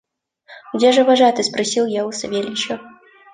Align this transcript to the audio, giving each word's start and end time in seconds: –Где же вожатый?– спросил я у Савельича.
–Где 0.73 0.93
же 0.93 1.03
вожатый?– 1.03 1.43
спросил 1.43 1.85
я 1.85 2.07
у 2.07 2.11
Савельича. 2.11 2.79